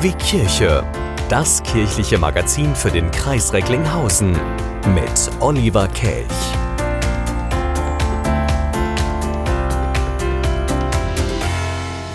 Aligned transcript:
Wie 0.00 0.12
Kirche. 0.12 0.84
Das 1.28 1.60
kirchliche 1.64 2.16
Magazin 2.16 2.76
für 2.76 2.92
den 2.92 3.10
Kreis 3.10 3.52
Recklinghausen 3.52 4.30
mit 4.94 5.30
Oliver 5.40 5.88
Kelch. 5.88 6.28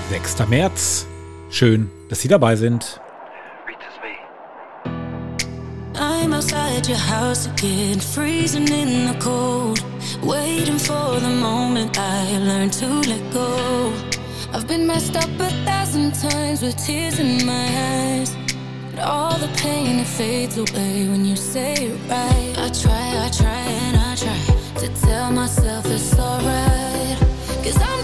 Sechster 0.09 0.45
März. 0.45 1.05
Schön, 1.50 1.91
dass 2.07 2.21
Sie 2.21 2.29
dabei 2.29 2.55
sind. 2.55 3.01
I'm 5.96 6.33
outside 6.33 6.87
your 6.87 6.97
house 6.97 7.50
again, 7.50 8.00
freezing 8.00 8.69
in 8.69 9.09
the 9.09 9.19
cold, 9.19 9.83
waiting 10.23 10.79
for 10.79 11.19
the 11.19 11.28
moment 11.28 11.97
I 11.97 12.37
learn 12.37 12.71
to 12.71 12.86
let 13.09 13.33
go. 13.33 14.16
I've 14.57 14.68
been 14.68 14.88
messed 14.88 15.16
up 15.16 15.29
a 15.39 15.52
thousand 15.66 16.16
times 16.16 16.64
with 16.64 16.75
tears 16.84 17.20
in 17.20 17.46
my 17.46 17.68
eyes. 17.93 18.36
But 18.89 19.04
all 19.04 19.38
the 19.38 19.50
pain 19.56 20.00
it 20.00 20.07
fades 20.07 20.57
away 20.57 21.07
when 21.07 21.25
you 21.25 21.36
say 21.36 21.74
it 21.74 22.00
right. 22.10 22.56
I 22.57 22.70
try, 22.70 23.25
I 23.25 23.30
try, 23.30 23.61
and 23.86 23.97
I 23.97 24.16
try 24.16 24.82
to 24.82 24.88
tell 25.02 25.32
myself 25.32 25.86
it's 25.86 26.18
alright. 26.18 27.20
Cause 27.64 27.78
I'm 27.80 28.02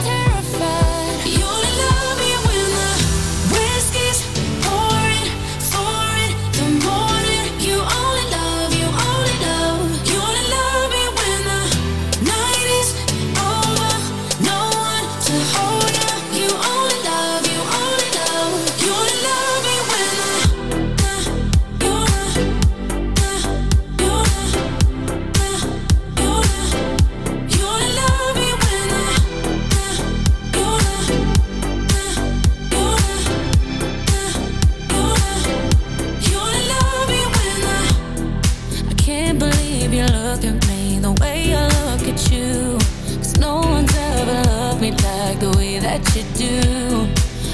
you 46.15 46.23
do. 46.35 47.09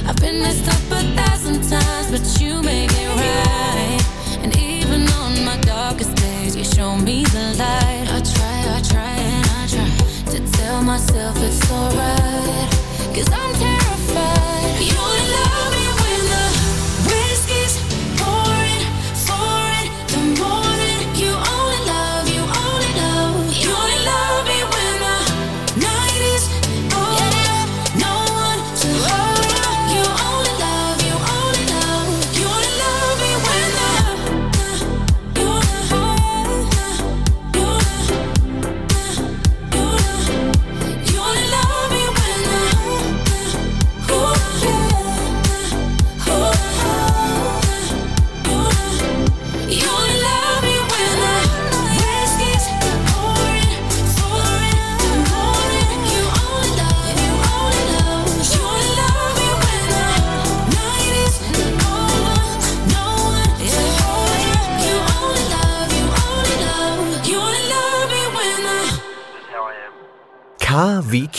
I've 0.05 0.17
been 0.17 0.41
messed 0.41 0.67
up 0.67 0.91
a 0.91 1.01
thousand 1.15 1.61
times, 1.69 2.11
but 2.11 2.41
you 2.41 2.61
make 2.61 2.91
it 2.91 3.09
right. 3.15 4.03
And 4.43 4.53
even 4.57 5.07
on 5.21 5.45
my 5.45 5.57
darkest 5.61 6.13
days, 6.15 6.57
you 6.57 6.65
show 6.65 6.97
me 6.97 7.23
the 7.23 7.55
light. 7.57 8.07
I 8.11 8.19
try, 8.19 8.59
I 8.75 8.81
try, 8.81 9.15
and 9.15 9.45
I 9.59 9.67
try 9.67 10.31
to 10.31 10.51
tell 10.57 10.81
myself 10.81 11.37
it's 11.41 11.71
alright. 11.71 12.69
Cause 13.15 13.29
I'm 13.31 13.58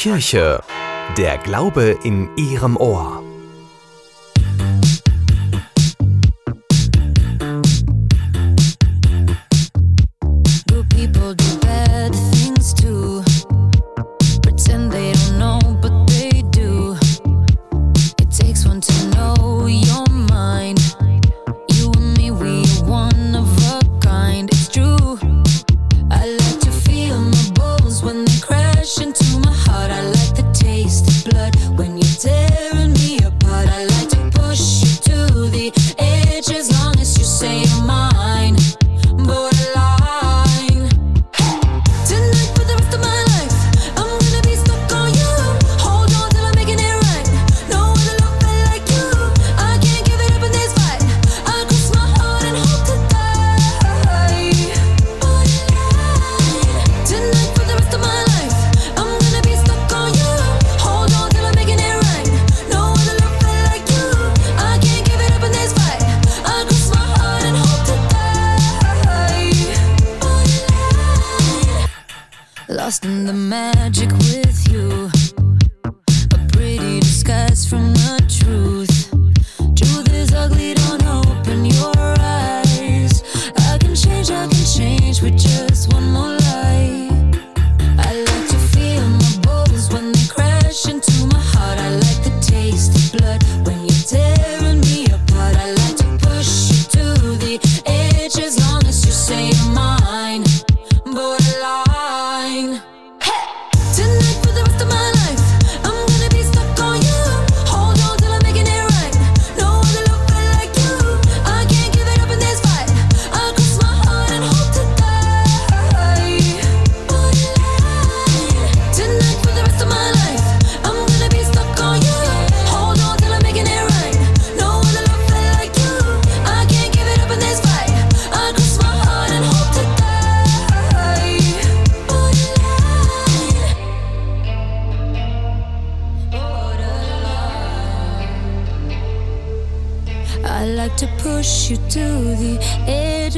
Kirche. 0.02 0.62
Der 1.18 1.36
Glaube 1.36 1.98
in 2.04 2.30
Ihrem 2.34 2.78
Ohr. 2.78 3.22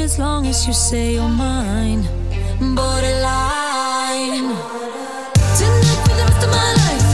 As 0.02 0.18
long 0.18 0.46
as 0.46 0.66
you 0.66 0.72
say 0.72 1.14
you're 1.14 1.28
mine. 1.28 2.02
Borderline. 2.74 4.50
Tonight 5.58 6.00
for 6.04 6.14
the 6.18 6.24
rest 6.26 6.42
of 6.42 6.50
my 6.50 6.70
life, 6.82 7.11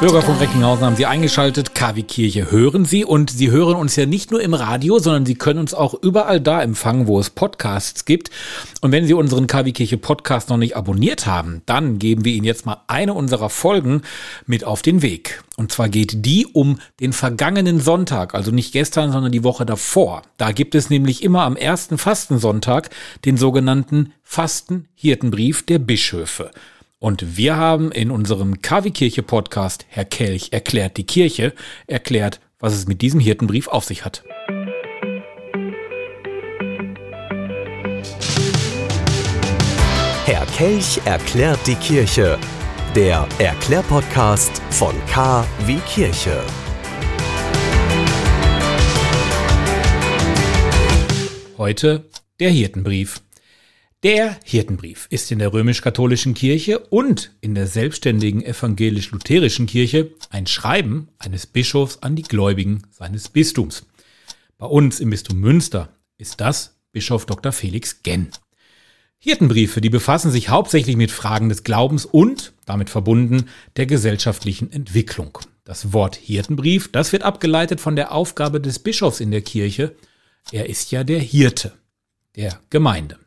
Bürger 0.00 0.22
von. 0.22 0.38
Recklinghausen 0.38 0.86
haben 0.86 0.96
Sie 0.96 1.04
eingeschaltet. 1.04 1.74
KW 1.74 2.02
Kirche 2.02 2.50
hören 2.50 2.86
Sie 2.86 3.04
und 3.04 3.30
Sie 3.30 3.50
hören 3.50 3.76
uns 3.76 3.96
ja 3.96 4.06
nicht 4.06 4.30
nur 4.30 4.40
im 4.40 4.54
Radio, 4.54 4.98
sondern 4.98 5.26
Sie 5.26 5.34
können 5.34 5.58
uns 5.58 5.74
auch 5.74 5.92
überall 5.92 6.40
da 6.40 6.62
empfangen, 6.62 7.06
wo 7.06 7.20
es 7.20 7.28
Podcasts 7.28 8.06
gibt. 8.06 8.30
Und 8.80 8.92
wenn 8.92 9.04
Sie 9.04 9.12
unseren 9.12 9.46
KW 9.46 9.72
Kirche 9.72 9.98
Podcast 9.98 10.48
noch 10.48 10.56
nicht 10.56 10.74
abonniert 10.74 11.26
haben, 11.26 11.60
dann 11.66 11.98
geben 11.98 12.24
wir 12.24 12.32
Ihnen 12.32 12.46
jetzt 12.46 12.64
mal 12.64 12.78
eine 12.86 13.12
unserer 13.12 13.50
Folgen 13.50 14.00
mit 14.46 14.64
auf 14.64 14.80
den 14.80 15.02
Weg. 15.02 15.42
Und 15.58 15.70
zwar 15.70 15.90
geht 15.90 16.24
die 16.24 16.46
um 16.46 16.78
den 17.00 17.12
vergangenen 17.12 17.78
Sonntag, 17.78 18.34
also 18.34 18.50
nicht 18.50 18.72
gestern, 18.72 19.12
sondern 19.12 19.32
die 19.32 19.44
Woche 19.44 19.66
davor. 19.66 20.22
Da 20.38 20.52
gibt 20.52 20.74
es 20.74 20.88
nämlich 20.88 21.22
immer 21.22 21.42
am 21.42 21.56
ersten 21.56 21.98
Fastensonntag 21.98 22.88
den 23.26 23.36
sogenannten 23.36 24.14
Fastenhirtenbrief 24.22 25.66
der 25.66 25.78
Bischöfe. 25.78 26.52
Und 27.02 27.38
wir 27.38 27.56
haben 27.56 27.90
in 27.92 28.10
unserem 28.10 28.60
KW-Kirche 28.60 29.22
Podcast 29.22 29.86
Herr 29.88 30.04
Kelch 30.04 30.48
erklärt 30.52 30.98
die 30.98 31.06
Kirche, 31.06 31.54
erklärt, 31.86 32.40
was 32.58 32.74
es 32.74 32.86
mit 32.86 33.00
diesem 33.00 33.20
Hirtenbrief 33.20 33.68
auf 33.68 33.84
sich 33.84 34.04
hat. 34.04 34.22
Herr 40.26 40.44
Kelch 40.54 41.00
erklärt 41.06 41.66
die 41.66 41.76
Kirche. 41.76 42.38
Der 42.94 43.26
Erklärpodcast 43.38 44.60
von 44.68 44.94
K 45.06 45.46
wie 45.64 45.78
Kirche. 45.78 46.44
Heute 51.56 52.04
der 52.40 52.50
Hirtenbrief. 52.50 53.22
Der 54.02 54.38
Hirtenbrief 54.44 55.08
ist 55.10 55.30
in 55.30 55.40
der 55.40 55.52
römisch-katholischen 55.52 56.32
Kirche 56.32 56.78
und 56.78 57.32
in 57.42 57.54
der 57.54 57.66
selbstständigen 57.66 58.42
evangelisch-lutherischen 58.42 59.66
Kirche 59.66 60.12
ein 60.30 60.46
Schreiben 60.46 61.08
eines 61.18 61.46
Bischofs 61.46 61.98
an 61.98 62.16
die 62.16 62.22
Gläubigen 62.22 62.84
seines 62.90 63.28
Bistums. 63.28 63.84
Bei 64.56 64.64
uns 64.64 65.00
im 65.00 65.10
Bistum 65.10 65.38
Münster 65.38 65.90
ist 66.16 66.40
das 66.40 66.78
Bischof 66.92 67.26
Dr. 67.26 67.52
Felix 67.52 68.02
Genn. 68.02 68.30
Hirtenbriefe, 69.18 69.82
die 69.82 69.90
befassen 69.90 70.30
sich 70.30 70.48
hauptsächlich 70.48 70.96
mit 70.96 71.10
Fragen 71.10 71.50
des 71.50 71.62
Glaubens 71.62 72.06
und, 72.06 72.54
damit 72.64 72.88
verbunden, 72.88 73.50
der 73.76 73.84
gesellschaftlichen 73.84 74.72
Entwicklung. 74.72 75.38
Das 75.64 75.92
Wort 75.92 76.16
Hirtenbrief, 76.16 76.90
das 76.90 77.12
wird 77.12 77.22
abgeleitet 77.22 77.82
von 77.82 77.96
der 77.96 78.12
Aufgabe 78.12 78.62
des 78.62 78.78
Bischofs 78.78 79.20
in 79.20 79.30
der 79.30 79.42
Kirche. 79.42 79.94
Er 80.52 80.70
ist 80.70 80.90
ja 80.90 81.04
der 81.04 81.20
Hirte 81.20 81.74
der 82.34 82.58
Gemeinde. 82.70 83.19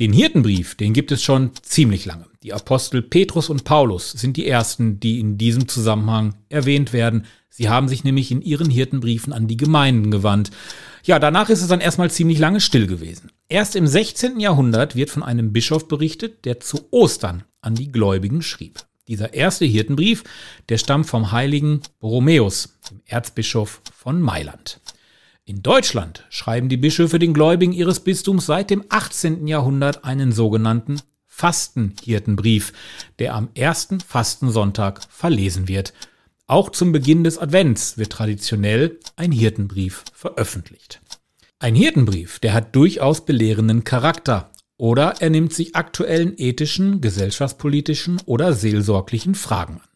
Den 0.00 0.14
Hirtenbrief, 0.14 0.76
den 0.76 0.94
gibt 0.94 1.12
es 1.12 1.22
schon 1.22 1.50
ziemlich 1.60 2.06
lange. 2.06 2.24
Die 2.42 2.54
Apostel 2.54 3.02
Petrus 3.02 3.50
und 3.50 3.64
Paulus 3.64 4.12
sind 4.12 4.38
die 4.38 4.48
ersten, 4.48 4.98
die 4.98 5.20
in 5.20 5.36
diesem 5.36 5.68
Zusammenhang 5.68 6.36
erwähnt 6.48 6.94
werden. 6.94 7.26
Sie 7.50 7.68
haben 7.68 7.86
sich 7.86 8.02
nämlich 8.02 8.30
in 8.30 8.40
ihren 8.40 8.70
Hirtenbriefen 8.70 9.34
an 9.34 9.46
die 9.46 9.58
Gemeinden 9.58 10.10
gewandt. 10.10 10.52
Ja, 11.04 11.18
danach 11.18 11.50
ist 11.50 11.60
es 11.60 11.68
dann 11.68 11.82
erstmal 11.82 12.10
ziemlich 12.10 12.38
lange 12.38 12.62
still 12.62 12.86
gewesen. 12.86 13.30
Erst 13.50 13.76
im 13.76 13.86
16. 13.86 14.40
Jahrhundert 14.40 14.96
wird 14.96 15.10
von 15.10 15.22
einem 15.22 15.52
Bischof 15.52 15.86
berichtet, 15.86 16.46
der 16.46 16.60
zu 16.60 16.88
Ostern 16.90 17.44
an 17.60 17.74
die 17.74 17.92
Gläubigen 17.92 18.40
schrieb. 18.40 18.80
Dieser 19.06 19.34
erste 19.34 19.66
Hirtenbrief, 19.66 20.24
der 20.70 20.78
stammt 20.78 21.08
vom 21.08 21.30
heiligen 21.30 21.82
Borromäus, 21.98 22.78
dem 22.90 23.02
Erzbischof 23.04 23.82
von 23.94 24.22
Mailand. 24.22 24.80
In 25.50 25.64
Deutschland 25.64 26.24
schreiben 26.30 26.68
die 26.68 26.76
Bischöfe 26.76 27.18
den 27.18 27.34
Gläubigen 27.34 27.72
ihres 27.72 27.98
Bistums 27.98 28.46
seit 28.46 28.70
dem 28.70 28.84
18. 28.88 29.48
Jahrhundert 29.48 30.04
einen 30.04 30.30
sogenannten 30.30 31.00
Fastenhirtenbrief, 31.26 32.72
der 33.18 33.34
am 33.34 33.48
ersten 33.56 33.98
Fastensonntag 33.98 35.00
verlesen 35.10 35.66
wird. 35.66 35.92
Auch 36.46 36.70
zum 36.70 36.92
Beginn 36.92 37.24
des 37.24 37.36
Advents 37.36 37.98
wird 37.98 38.12
traditionell 38.12 39.00
ein 39.16 39.32
Hirtenbrief 39.32 40.04
veröffentlicht. 40.12 41.00
Ein 41.58 41.74
Hirtenbrief, 41.74 42.38
der 42.38 42.54
hat 42.54 42.76
durchaus 42.76 43.24
belehrenden 43.24 43.82
Charakter 43.82 44.52
oder 44.76 45.14
er 45.18 45.30
nimmt 45.30 45.52
sich 45.52 45.74
aktuellen 45.74 46.34
ethischen, 46.36 47.00
gesellschaftspolitischen 47.00 48.22
oder 48.24 48.52
seelsorglichen 48.52 49.34
Fragen 49.34 49.80
an. 49.80 49.89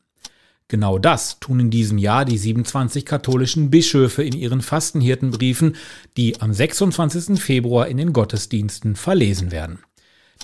Genau 0.69 0.99
das 0.99 1.41
tun 1.41 1.61
in 1.61 1.71
diesem 1.71 1.99
Jahr 1.99 2.25
die 2.25 2.39
27 2.39 3.05
katholischen 3.05 3.71
Bischöfe 3.71 4.23
in 4.23 4.33
ihren 4.33 4.63
Fastenhirtenbriefen, 4.63 5.77
die 6.17 6.41
am 6.41 6.55
26. 6.55 7.39
Februar 7.39 7.87
in 7.89 7.99
den 7.99 8.15
Gottesdiensten 8.15 8.97
verlesen 8.97 9.53
werden. 9.53 9.81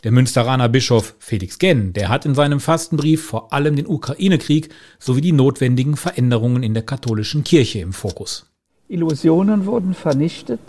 Der 0.05 0.13
Münsteraner 0.13 0.69
Bischof 0.69 1.15
Felix 1.19 1.59
Genn, 1.59 1.93
der 1.95 2.09
hat 2.09 2.27
in 2.27 2.35
seinem 2.35 2.61
Fastenbrief 2.61 3.25
vor 3.25 3.53
allem 3.53 3.77
den 3.77 3.87
Ukraine-Krieg 3.87 4.69
sowie 4.99 5.21
die 5.23 5.33
notwendigen 5.33 5.97
Veränderungen 5.97 6.63
in 6.63 6.75
der 6.75 6.85
katholischen 6.85 7.43
Kirche 7.43 7.81
im 7.81 7.93
Fokus. 7.93 8.47
Illusionen 8.89 9.67
wurden 9.67 9.95
vernichtet. 9.95 10.61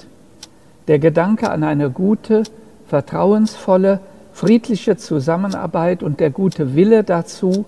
Der 0.88 1.00
Gedanke 1.00 1.50
an 1.50 1.64
eine 1.64 1.90
gute, 1.90 2.44
vertrauensvolle, 2.88 4.00
friedliche 4.34 4.98
Zusammenarbeit 4.98 6.04
und 6.04 6.20
der 6.20 6.30
gute 6.30 6.76
Wille 6.76 7.04
dazu 7.04 7.66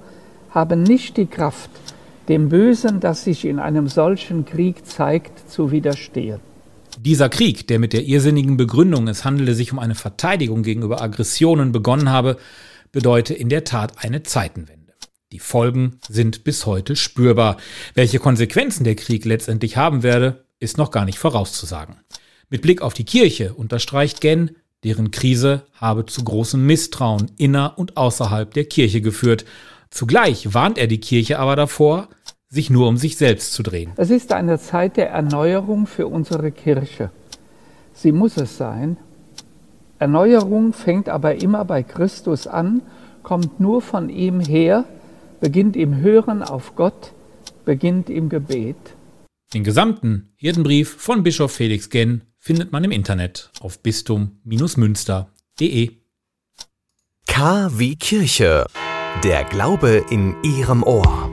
haben 0.54 0.84
nicht 0.84 1.18
die 1.18 1.26
Kraft, 1.26 1.70
dem 2.30 2.50
Bösen, 2.50 3.00
das 3.00 3.24
sich 3.24 3.46
in 3.46 3.60
einem 3.60 3.88
solchen 3.88 4.46
Krieg 4.46 4.86
zeigt, 4.86 5.52
zu 5.52 5.72
widerstehen. 5.72 6.40
Dieser 7.00 7.28
Krieg, 7.28 7.68
der 7.68 7.80
mit 7.80 7.92
der 7.92 8.04
irrsinnigen 8.04 8.56
Begründung, 8.56 9.08
es 9.08 9.26
handele 9.26 9.56
sich 9.56 9.74
um 9.74 9.80
eine 9.80 9.96
Verteidigung 9.96 10.62
gegenüber 10.64 11.02
Aggressionen 11.02 11.72
begonnen 11.72 12.10
habe, 12.10 12.38
bedeute 12.92 13.34
in 13.34 13.50
der 13.50 13.64
Tat 13.64 14.04
eine 14.04 14.22
Zeitenwende. 14.24 14.94
Die 15.32 15.40
Folgen 15.40 16.00
sind 16.08 16.44
bis 16.44 16.68
heute 16.68 16.96
spürbar. 16.96 17.58
Welche 17.96 18.20
Konsequenzen 18.20 18.84
der 18.84 18.96
Krieg 18.96 19.26
letztendlich 19.26 19.76
haben 19.76 20.04
werde, 20.04 20.46
ist 20.60 20.78
noch 20.78 20.92
gar 20.92 21.04
nicht 21.04 21.18
vorauszusagen. 21.18 21.96
Mit 22.50 22.62
Blick 22.62 22.84
auf 22.84 22.94
die 22.94 23.06
Kirche 23.06 23.56
unterstreicht 23.56 24.22
Genn, 24.22 24.52
deren 24.84 25.10
Krise 25.10 25.64
habe 25.74 26.06
zu 26.06 26.24
großem 26.24 26.64
Misstrauen 26.64 27.32
inner 27.38 27.78
und 27.78 27.98
außerhalb 27.98 28.54
der 28.54 28.66
Kirche 28.66 29.02
geführt. 29.02 29.46
Zugleich 29.94 30.54
warnt 30.56 30.80
er 30.80 30.88
die 30.88 31.00
Kirche 31.00 31.38
aber 31.38 31.56
davor, 31.56 32.08
sich 32.50 32.72
nur 32.72 32.88
um 32.88 32.98
sich 32.98 33.16
selbst 33.16 33.54
zu 33.54 33.62
drehen. 33.62 33.92
Es 33.96 34.10
ist 34.10 34.34
eine 34.34 34.58
Zeit 34.58 34.98
der 34.98 35.12
Erneuerung 35.12 35.86
für 35.86 36.08
unsere 36.08 36.52
Kirche. 36.52 37.12
Sie 37.94 38.12
muss 38.12 38.38
es 38.38 38.58
sein. 38.58 38.98
Erneuerung 40.00 40.74
fängt 40.74 41.10
aber 41.10 41.36
immer 41.36 41.64
bei 41.64 41.84
Christus 41.84 42.48
an, 42.48 42.82
kommt 43.22 43.60
nur 43.60 43.84
von 43.84 44.10
ihm 44.10 44.40
her, 44.40 44.86
beginnt 45.40 45.76
im 45.76 45.98
Hören 45.98 46.42
auf 46.42 46.76
Gott, 46.76 47.14
beginnt 47.64 48.10
im 48.10 48.30
Gebet. 48.30 48.96
Den 49.54 49.64
gesamten 49.64 50.34
Hirtenbrief 50.38 50.96
von 50.98 51.22
Bischof 51.22 51.52
Felix 51.52 51.92
Genn 51.92 52.24
findet 52.40 52.72
man 52.72 52.84
im 52.84 52.90
Internet 52.90 53.52
auf 53.60 53.84
bistum-münster.de. 53.84 55.92
K 57.28 57.72
wie 57.78 57.96
Kirche. 57.96 58.66
Der 59.22 59.46
Glaube 59.46 60.04
in 60.10 60.36
Ihrem 60.44 60.84
Ohr. 60.84 61.33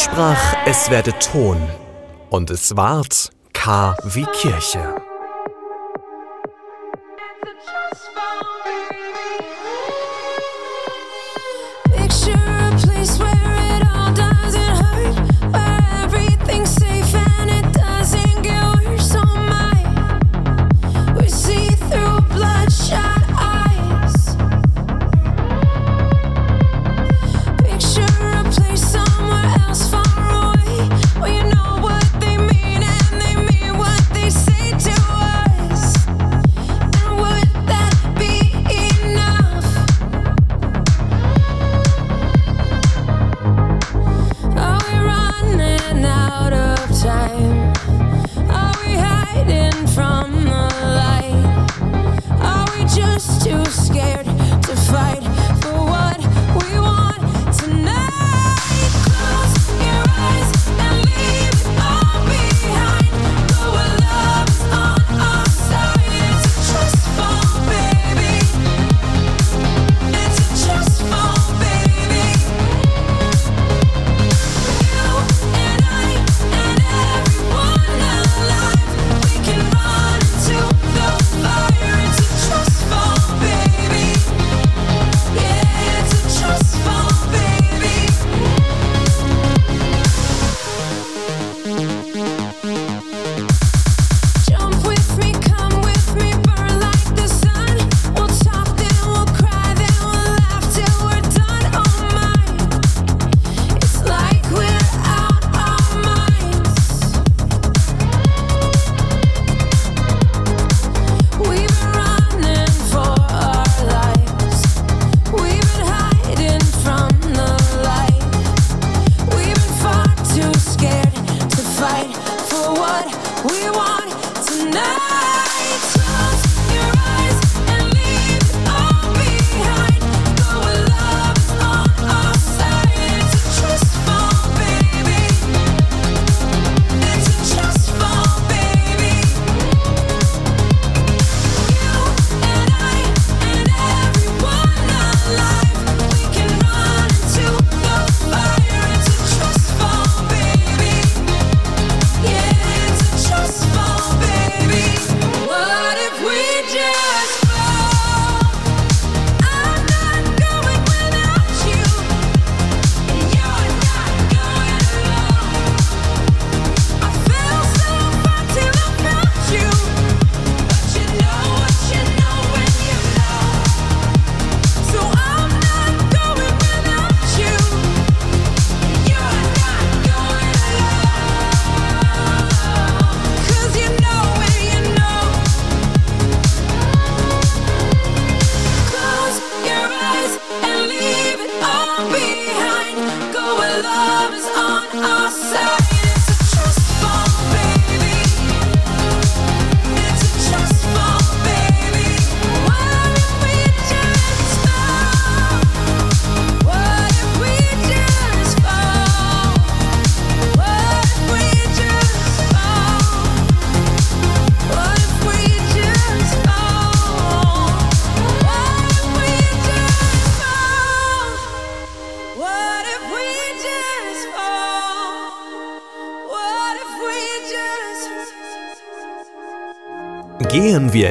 sprach, 0.00 0.56
es 0.66 0.90
werde 0.90 1.12
Ton, 1.18 1.58
und 2.30 2.50
es 2.50 2.76
ward 2.76 3.30
K 3.52 3.94
wie 4.04 4.24
Kirche. 4.24 4.99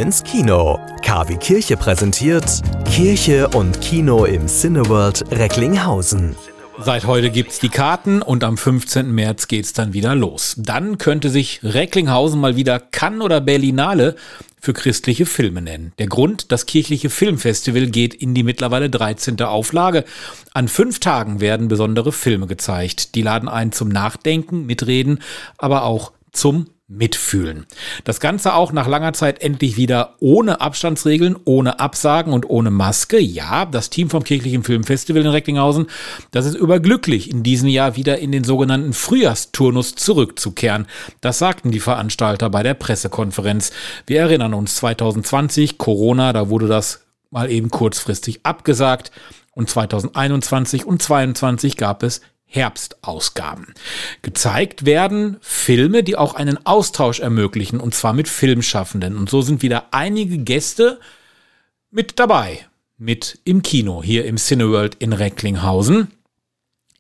ins 0.10 0.24
Kino. 0.24 0.80
KW 1.04 1.38
Kirche 1.38 1.78
präsentiert 1.78 2.64
Kirche 2.92 3.48
und 3.50 3.80
Kino 3.80 4.26
im 4.26 4.48
Cineworld 4.48 5.24
Recklinghausen. 5.30 6.36
Seit 6.80 7.06
heute 7.06 7.30
gibt's 7.30 7.60
die 7.60 7.70
Karten 7.70 8.24
und 8.24 8.44
am 8.44 8.58
15. 8.58 9.12
März 9.12 9.48
geht's 9.48 9.74
dann 9.74 9.94
wieder 9.94 10.16
los. 10.16 10.56
Dann 10.58 10.98
könnte 10.98 11.30
sich 11.30 11.60
Recklinghausen 11.62 12.42
mal 12.42 12.56
wieder 12.56 12.80
Cannes 12.80 13.22
oder 13.22 13.40
Berlinale 13.40 14.16
für 14.60 14.74
christliche 14.74 15.28
Filme 15.28 15.62
nennen. 15.62 15.94
Der 16.00 16.08
Grund, 16.08 16.52
das 16.52 16.66
kirchliche 16.66 17.12
Filmfestival 17.12 17.86
geht 17.86 18.16
in 18.16 18.34
die 18.34 18.42
mittlerweile 18.42 18.90
13. 18.90 19.40
Auflage. 19.44 20.06
An 20.56 20.70
fünf 20.70 21.00
Tagen 21.00 21.40
werden 21.40 21.68
besondere 21.68 22.12
Filme 22.12 22.48
gezeigt. 22.48 23.14
Die 23.14 23.22
laden 23.22 23.48
ein 23.48 23.72
zum 23.72 23.90
Nachdenken, 23.90 24.66
Mitreden, 24.66 25.20
aber 25.60 25.84
auch 25.84 26.14
zum 26.32 26.66
Mitfühlen. 26.90 27.68
Das 28.04 28.20
Ganze 28.20 28.56
auch 28.56 28.72
nach 28.72 28.88
langer 28.88 29.14
Zeit 29.14 29.44
endlich 29.44 29.78
wieder 29.78 30.16
ohne 30.20 30.60
Abstandsregeln, 30.60 31.36
ohne 31.46 31.80
Absagen 31.80 32.34
und 32.34 32.50
ohne 32.50 32.72
Maske. 32.72 33.20
Ja, 33.20 33.66
das 33.66 33.92
Team 33.92 34.10
vom 34.10 34.24
Kirchlichen 34.24 34.64
Filmfestival 34.64 35.22
in 35.22 35.28
Recklinghausen, 35.28 35.86
das 36.32 36.48
ist 36.48 36.56
überglücklich, 36.56 37.30
in 37.30 37.44
diesem 37.44 37.70
Jahr 37.70 37.96
wieder 37.96 38.18
in 38.18 38.32
den 38.32 38.44
sogenannten 38.44 38.94
Frühjahrsturnus 38.94 39.96
zurückzukehren. 39.96 40.88
Das 41.22 41.38
sagten 41.38 41.70
die 41.70 41.80
Veranstalter 41.80 42.50
bei 42.50 42.64
der 42.64 42.74
Pressekonferenz. 42.74 43.72
Wir 44.08 44.22
erinnern 44.22 44.56
uns 44.56 44.76
2020, 44.78 45.78
Corona, 45.78 46.34
da 46.34 46.50
wurde 46.50 46.68
das 46.68 47.06
mal 47.30 47.52
eben 47.52 47.70
kurzfristig 47.70 48.40
abgesagt. 48.44 49.12
Und 49.52 49.70
2021 49.70 50.86
und 50.86 51.02
2022 51.02 51.78
gab 51.78 52.02
es 52.02 52.22
Herbstausgaben. 52.52 53.76
Gezeigt 54.24 54.86
werden 54.86 55.38
Filme, 55.40 56.04
die 56.04 56.18
auch 56.18 56.34
einen 56.34 56.66
Austausch 56.66 57.20
ermöglichen, 57.20 57.80
und 57.80 57.94
zwar 57.94 58.14
mit 58.14 58.28
Filmschaffenden. 58.28 59.16
Und 59.16 59.30
so 59.30 59.44
sind 59.44 59.62
wieder 59.62 59.90
einige 59.92 60.40
Gäste 60.40 61.00
mit 61.92 62.18
dabei, 62.18 62.66
mit 62.98 63.40
im 63.44 63.62
Kino 63.62 64.02
hier 64.02 64.26
im 64.26 64.38
Cineworld 64.38 64.96
in 64.96 65.14
Recklinghausen. 65.14 66.08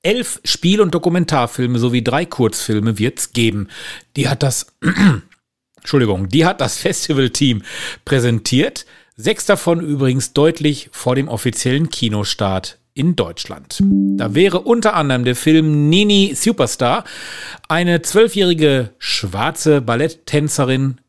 Elf 0.03 0.39
Spiel- 0.45 0.81
und 0.81 0.93
Dokumentarfilme 0.93 1.79
sowie 1.79 2.03
drei 2.03 2.25
Kurzfilme 2.25 2.99
wird's 2.99 3.33
geben. 3.33 3.69
Die 4.15 4.29
hat 4.29 4.43
das, 4.43 4.67
Entschuldigung, 5.77 6.29
die 6.29 6.45
hat 6.45 6.61
das 6.61 6.77
Festivalteam 6.81 7.63
präsentiert. 8.05 8.85
Sechs 9.15 9.47
davon 9.47 9.81
übrigens 9.81 10.31
deutlich 10.33 10.89
vor 10.91 11.15
dem 11.15 11.27
offiziellen 11.27 11.89
Kinostart 11.89 12.77
in 12.99 13.15
Deutschland. 13.15 13.81
Da 14.17 14.35
wäre 14.35 14.59
unter 14.59 14.93
anderem 14.93 15.23
der 15.23 15.37
Film 15.37 15.87
Nini 15.87 16.33
Superstar. 16.35 17.05
Eine 17.69 18.01
zwölfjährige 18.01 18.89
schwarze 18.97 19.79
Balletttänzerin 19.79 20.99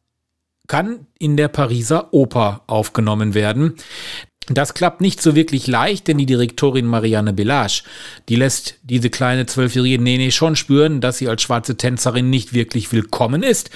kann 0.68 1.07
in 1.18 1.37
der 1.37 1.48
Pariser 1.48 2.14
Oper 2.14 2.62
aufgenommen 2.68 3.35
werden. 3.35 3.74
Das 4.53 4.75
klappt 4.75 5.01
nicht 5.01 5.23
so 5.23 5.37
wirklich 5.37 5.69
leicht, 5.69 6.09
denn 6.09 6.19
die 6.19 6.27
Direktorin 6.27 6.85
Marianne 6.85 7.33
Belage, 7.33 7.85
die 8.29 8.35
lässt 8.35 8.75
diese 8.83 9.09
kleine 9.09 9.47
zwölfjährige 9.47 10.03
Nene 10.03 10.33
schon 10.33 10.57
spüren, 10.57 11.01
dass 11.01 11.19
sie 11.19 11.29
als 11.29 11.43
schwarze 11.43 11.77
Tänzerin 11.77 12.31
nicht 12.31 12.53
wirklich 12.53 12.91
willkommen 12.91 13.45
ist. 13.45 13.71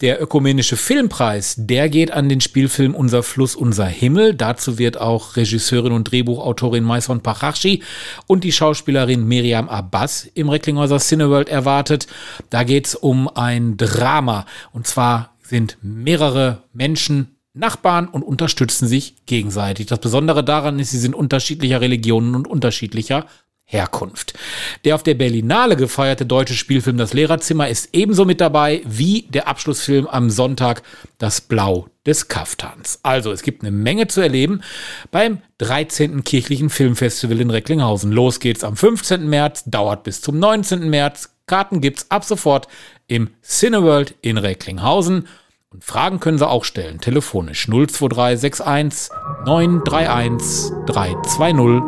Der 0.00 0.22
ökumenische 0.22 0.76
Filmpreis, 0.76 1.56
der 1.58 1.88
geht 1.88 2.12
an 2.12 2.28
den 2.28 2.40
Spielfilm 2.40 2.94
Unser 2.94 3.24
Fluss, 3.24 3.56
unser 3.56 3.86
Himmel. 3.86 4.34
Dazu 4.34 4.78
wird 4.78 4.96
auch 4.96 5.34
Regisseurin 5.34 5.90
und 5.90 6.04
Drehbuchautorin 6.04 6.84
Maison 6.84 7.20
Pachachi 7.20 7.82
und 8.28 8.44
die 8.44 8.52
Schauspielerin 8.52 9.26
Miriam 9.26 9.68
Abbas 9.68 10.28
im 10.34 10.48
Recklinghäuser 10.48 11.00
Cineworld 11.00 11.48
erwartet. 11.48 12.06
Da 12.48 12.62
geht's 12.62 12.94
um 12.94 13.26
ein 13.26 13.76
Drama 13.76 14.46
und 14.70 14.86
zwar 14.86 15.34
sind 15.42 15.78
mehrere 15.82 16.62
Menschen 16.72 17.36
Nachbarn 17.54 18.08
und 18.08 18.22
unterstützen 18.22 18.88
sich 18.88 19.26
gegenseitig. 19.26 19.86
Das 19.86 19.98
Besondere 19.98 20.42
daran 20.42 20.78
ist, 20.78 20.90
sie 20.90 20.98
sind 20.98 21.14
unterschiedlicher 21.14 21.80
Religionen 21.80 22.34
und 22.34 22.48
unterschiedlicher 22.48 23.26
Herkunft. 23.64 24.34
Der 24.84 24.94
auf 24.94 25.02
der 25.02 25.14
Berlinale 25.14 25.76
gefeierte 25.76 26.26
deutsche 26.26 26.54
Spielfilm 26.54 26.98
Das 26.98 27.14
Lehrerzimmer 27.14 27.68
ist 27.68 27.90
ebenso 27.92 28.24
mit 28.24 28.40
dabei 28.40 28.82
wie 28.84 29.22
der 29.30 29.48
Abschlussfilm 29.48 30.06
am 30.06 30.30
Sonntag 30.30 30.82
Das 31.18 31.40
Blau 31.40 31.88
des 32.04 32.28
Kaftans. 32.28 33.00
Also 33.02 33.32
es 33.32 33.42
gibt 33.42 33.62
eine 33.62 33.70
Menge 33.70 34.08
zu 34.08 34.20
erleben 34.20 34.62
beim 35.10 35.38
13. 35.58 36.24
kirchlichen 36.24 36.70
Filmfestival 36.70 37.40
in 37.40 37.50
Recklinghausen. 37.50 38.12
Los 38.12 38.40
geht's 38.40 38.64
am 38.64 38.76
15. 38.76 39.28
März, 39.28 39.64
dauert 39.66 40.04
bis 40.04 40.20
zum 40.20 40.38
19. 40.38 40.90
März. 40.90 41.30
Karten 41.46 41.80
gibt's 41.80 42.10
ab 42.10 42.24
sofort 42.24 42.68
im 43.08 43.30
Cineworld 43.42 44.14
in 44.20 44.38
Recklinghausen. 44.38 45.28
Und 45.72 45.84
Fragen 45.84 46.20
können 46.20 46.36
Sie 46.36 46.46
auch 46.46 46.64
stellen, 46.64 47.00
telefonisch 47.00 47.66
02361 47.66 49.10
931 49.46 50.70
320. 50.84 51.82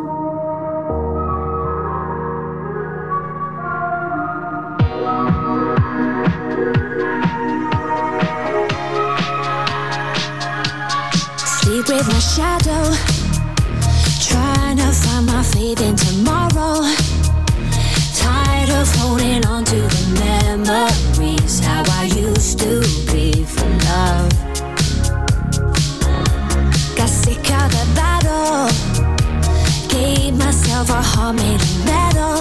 Sleep 11.37 11.87
with 11.87 12.07
my 12.07 12.19
shadow. 12.19 12.91
Trying 14.19 14.77
to 14.77 14.91
find 14.91 15.27
my 15.27 15.43
faith 15.43 15.81
in 15.81 15.95
Myself 30.75 30.89
a 30.89 31.01
heart 31.01 31.35
made 31.37 31.61
of 31.61 31.85
metal. 31.85 32.35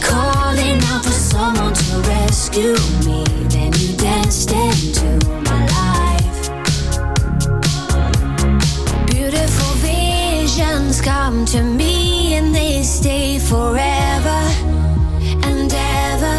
Calling 0.00 0.80
out 0.84 1.02
for 1.04 1.10
someone 1.10 1.74
to 1.74 1.96
rescue 2.08 2.76
me. 3.04 3.24
Then 3.48 3.72
you 3.72 3.96
danced 3.96 4.52
into 4.52 5.18
my 5.42 5.66
life. 5.78 6.40
Beautiful 9.08 9.74
visions 9.82 11.00
come 11.00 11.44
to 11.46 11.60
me 11.64 12.34
and 12.34 12.54
they 12.54 12.84
stay 12.84 13.40
forever 13.40 14.40
and 15.42 15.72
ever. 15.74 16.38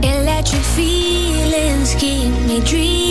Electric 0.00 0.62
feelings 0.62 1.96
keep 1.96 2.30
me 2.46 2.60
dreaming. 2.60 3.03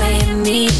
way 0.00 0.18
to 0.20 0.34
me 0.36 0.79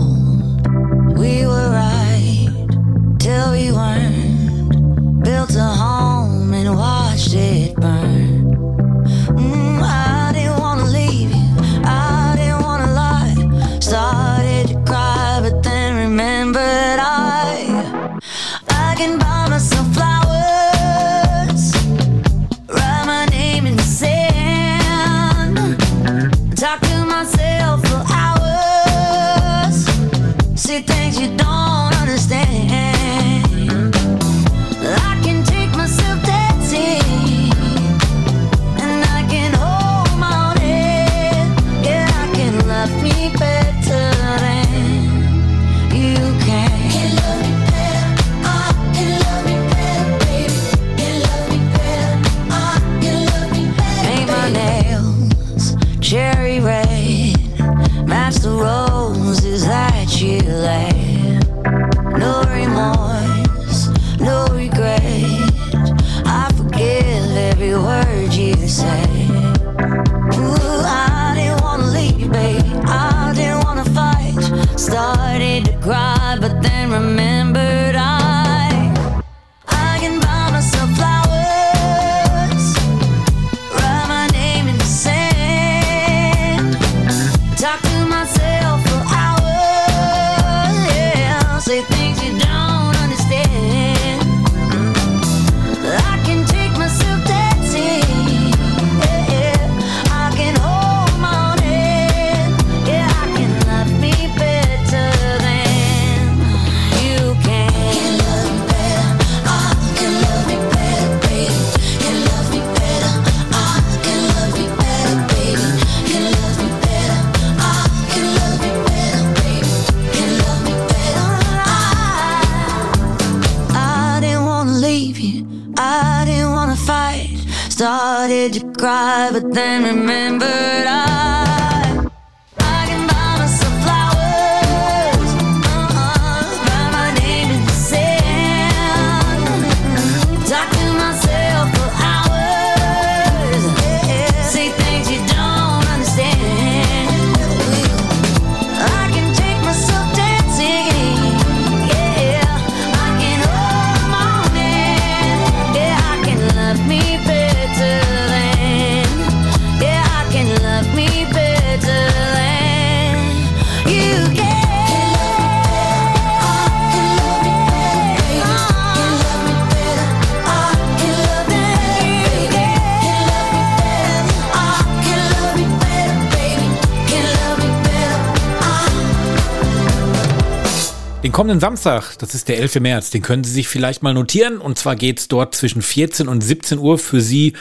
kommenden 181.41 181.59
Samstag, 181.59 182.17
das 182.19 182.35
ist 182.35 182.49
der 182.49 182.59
11. 182.59 182.81
März, 182.81 183.09
den 183.09 183.23
können 183.23 183.43
Sie 183.43 183.51
sich 183.51 183.67
vielleicht 183.67 184.03
mal 184.03 184.13
notieren. 184.13 184.59
Und 184.59 184.77
zwar 184.77 184.95
geht 184.95 185.17
es 185.17 185.27
dort 185.27 185.55
zwischen 185.55 185.81
14 185.81 186.27
und 186.27 186.41
17 186.41 186.77
Uhr 186.77 186.99
für 186.99 187.19
Sie, 187.19 187.53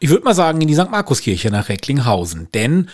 ich 0.00 0.08
würde 0.08 0.24
mal 0.24 0.34
sagen, 0.34 0.60
in 0.60 0.66
die 0.66 0.74
St. 0.74 0.90
Markuskirche 0.90 1.48
nach 1.48 1.68
Recklinghausen. 1.68 2.48
Denn 2.52 2.88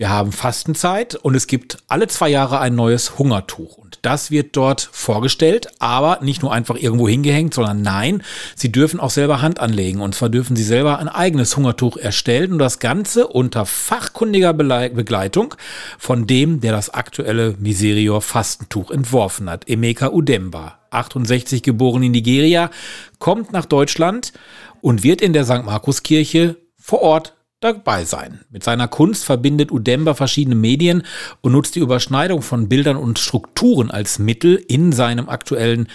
wir 0.00 0.08
haben 0.08 0.32
Fastenzeit 0.32 1.14
und 1.14 1.34
es 1.34 1.46
gibt 1.46 1.76
alle 1.86 2.08
zwei 2.08 2.30
Jahre 2.30 2.58
ein 2.58 2.74
neues 2.74 3.18
Hungertuch. 3.18 3.76
Und 3.76 3.98
das 4.00 4.30
wird 4.30 4.56
dort 4.56 4.88
vorgestellt, 4.90 5.68
aber 5.78 6.20
nicht 6.22 6.40
nur 6.40 6.54
einfach 6.54 6.76
irgendwo 6.76 7.06
hingehängt, 7.06 7.52
sondern 7.52 7.82
nein, 7.82 8.22
Sie 8.56 8.72
dürfen 8.72 8.98
auch 8.98 9.10
selber 9.10 9.42
Hand 9.42 9.60
anlegen. 9.60 10.00
Und 10.00 10.14
zwar 10.14 10.30
dürfen 10.30 10.56
Sie 10.56 10.62
selber 10.62 11.00
ein 11.00 11.10
eigenes 11.10 11.54
Hungertuch 11.54 11.98
erstellen 11.98 12.52
und 12.52 12.60
das 12.60 12.78
Ganze 12.78 13.26
unter 13.26 13.66
fachkundiger 13.66 14.54
Begleitung 14.54 15.54
von 15.98 16.26
dem, 16.26 16.62
der 16.62 16.72
das 16.72 16.88
aktuelle 16.88 17.54
Miserior 17.58 18.22
Fastentuch 18.22 18.90
entworfen 18.90 19.50
hat, 19.50 19.68
Emeka 19.68 20.08
Udemba. 20.08 20.78
68 20.88 21.62
geboren 21.62 22.02
in 22.04 22.12
Nigeria, 22.12 22.70
kommt 23.18 23.52
nach 23.52 23.66
Deutschland 23.66 24.32
und 24.80 25.02
wird 25.02 25.20
in 25.20 25.34
der 25.34 25.44
St. 25.44 25.62
Markus 25.66 26.02
Kirche 26.02 26.56
vor 26.78 27.02
Ort 27.02 27.34
dabei 27.60 28.04
sein. 28.04 28.40
Mit 28.50 28.64
seiner 28.64 28.88
Kunst 28.88 29.24
verbindet 29.24 29.70
Udemba 29.70 30.14
verschiedene 30.14 30.56
Medien 30.56 31.02
und 31.42 31.52
nutzt 31.52 31.76
die 31.76 31.80
Überschneidung 31.80 32.42
von 32.42 32.68
Bildern 32.68 32.96
und 32.96 33.18
Strukturen 33.18 33.90
als 33.90 34.18
Mittel 34.18 34.56
in 34.56 34.92
seinem 34.92 35.28
aktuellen 35.28 35.88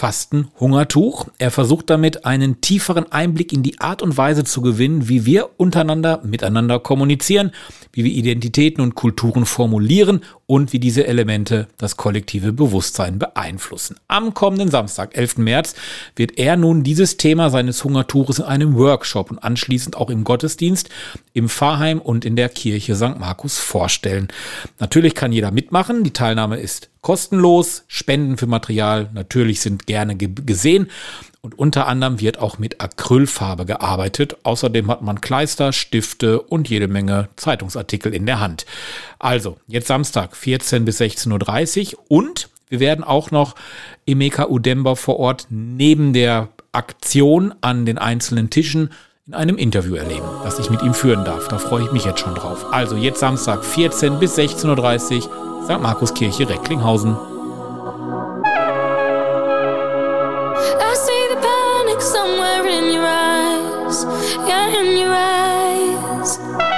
Fasten-Hungertuch. 0.00 1.26
Er 1.36 1.50
versucht 1.50 1.90
damit 1.90 2.24
einen 2.24 2.62
tieferen 2.62 3.12
Einblick 3.12 3.52
in 3.52 3.62
die 3.62 3.80
Art 3.80 4.00
und 4.00 4.16
Weise 4.16 4.44
zu 4.44 4.62
gewinnen, 4.62 5.10
wie 5.10 5.26
wir 5.26 5.50
untereinander 5.58 6.22
miteinander 6.24 6.78
kommunizieren, 6.78 7.50
wie 7.92 8.04
wir 8.04 8.12
Identitäten 8.12 8.82
und 8.82 8.94
Kulturen 8.94 9.44
formulieren 9.44 10.20
und 10.50 10.72
wie 10.72 10.80
diese 10.80 11.06
Elemente 11.06 11.68
das 11.78 11.96
kollektive 11.96 12.52
Bewusstsein 12.52 13.20
beeinflussen. 13.20 13.94
Am 14.08 14.34
kommenden 14.34 14.68
Samstag, 14.68 15.16
11. 15.16 15.36
März, 15.36 15.76
wird 16.16 16.38
er 16.38 16.56
nun 16.56 16.82
dieses 16.82 17.16
Thema 17.16 17.50
seines 17.50 17.84
Hungertuches 17.84 18.40
in 18.40 18.46
einem 18.46 18.74
Workshop 18.74 19.30
und 19.30 19.38
anschließend 19.38 19.96
auch 19.96 20.10
im 20.10 20.24
Gottesdienst 20.24 20.88
im 21.34 21.48
Pfarrheim 21.48 22.00
und 22.00 22.24
in 22.24 22.34
der 22.34 22.48
Kirche 22.48 22.96
St. 22.96 23.20
Markus 23.20 23.60
vorstellen. 23.60 24.26
Natürlich 24.80 25.14
kann 25.14 25.30
jeder 25.30 25.52
mitmachen. 25.52 26.02
Die 26.02 26.12
Teilnahme 26.12 26.58
ist 26.58 26.90
kostenlos. 27.00 27.84
Spenden 27.86 28.36
für 28.36 28.48
Material 28.48 29.08
natürlich 29.14 29.60
sind 29.60 29.86
gerne 29.86 30.16
ge 30.16 30.30
gesehen. 30.34 30.88
Und 31.42 31.58
unter 31.58 31.86
anderem 31.86 32.20
wird 32.20 32.38
auch 32.38 32.58
mit 32.58 32.82
Acrylfarbe 32.82 33.64
gearbeitet. 33.64 34.36
Außerdem 34.42 34.90
hat 34.90 35.00
man 35.00 35.22
Kleister, 35.22 35.72
Stifte 35.72 36.40
und 36.40 36.68
jede 36.68 36.86
Menge 36.86 37.28
Zeitungsartikel 37.36 38.12
in 38.14 38.26
der 38.26 38.40
Hand. 38.40 38.66
Also, 39.18 39.56
jetzt 39.66 39.86
Samstag, 39.86 40.36
14 40.36 40.84
bis 40.84 41.00
16.30 41.00 41.94
Uhr. 41.94 42.00
Und 42.08 42.50
wir 42.68 42.78
werden 42.78 43.04
auch 43.04 43.30
noch 43.30 43.54
Emeka 44.06 44.48
Udemba 44.48 44.94
vor 44.96 45.18
Ort 45.18 45.46
neben 45.48 46.12
der 46.12 46.48
Aktion 46.72 47.54
an 47.62 47.86
den 47.86 47.98
einzelnen 47.98 48.50
Tischen 48.50 48.90
in 49.26 49.34
einem 49.34 49.56
Interview 49.58 49.94
erleben, 49.94 50.26
das 50.44 50.58
ich 50.58 50.70
mit 50.70 50.82
ihm 50.82 50.92
führen 50.92 51.24
darf. 51.24 51.48
Da 51.48 51.58
freue 51.58 51.84
ich 51.84 51.92
mich 51.92 52.04
jetzt 52.04 52.20
schon 52.20 52.34
drauf. 52.34 52.72
Also 52.72 52.96
jetzt 52.96 53.20
Samstag 53.20 53.64
14 53.64 54.18
bis 54.18 54.36
16.30 54.36 55.26
Uhr, 55.26 55.64
St. 55.64 55.80
Markuskirche 55.80 56.48
Recklinghausen. 56.48 57.16
In 64.74 64.96
your 64.96 65.12
eyes. 65.12 66.69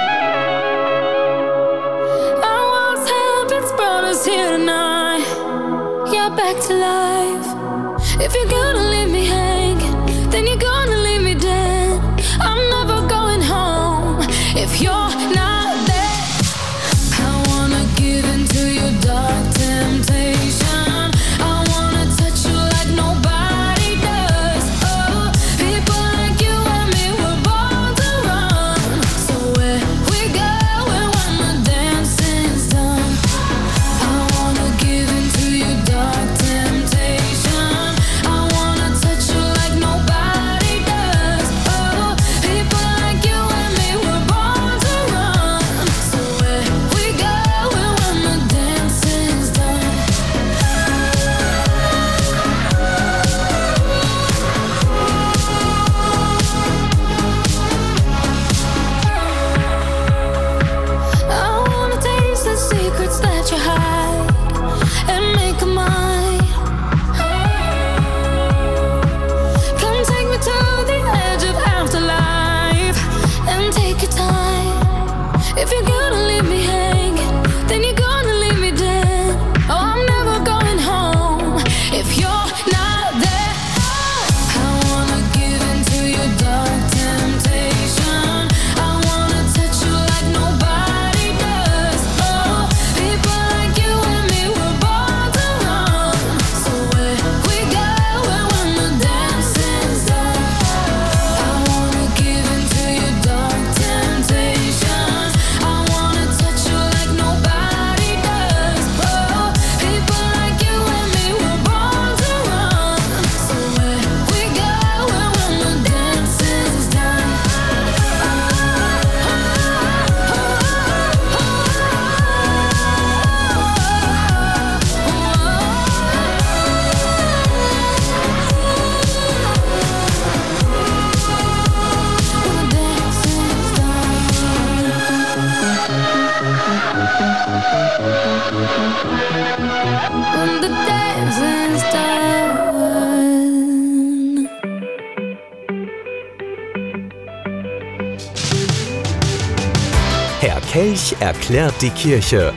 Erklärt 151.23 151.73
die 151.81 151.89
Kirche. 151.91 152.53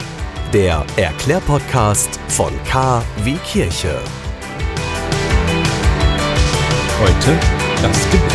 Der 0.52 0.84
Erklärpodcast 0.96 2.18
von 2.26 2.52
K 2.64 3.00
wie 3.22 3.36
Kirche. 3.36 4.00
Heute 7.00 7.38
das 7.80 8.10
Gebet. 8.10 8.32